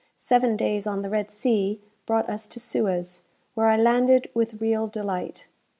[0.15, 3.21] Seven days on the Red Sea brought us to Suez,
[3.53, 5.47] where I landed with real delight.